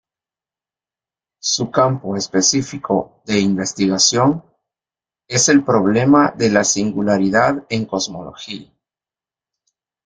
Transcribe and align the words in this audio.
Su 1.41 1.69
campo 1.69 2.15
específico 2.15 3.21
de 3.27 3.39
investigación 3.39 4.43
es 5.27 5.47
el 5.47 5.63
"problema 5.63 6.33
de 6.35 6.49
la 6.49 6.63
singularidad" 6.63 7.67
en 7.69 7.85
cosmología. 7.85 8.73